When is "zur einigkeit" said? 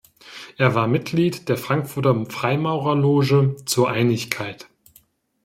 3.67-4.67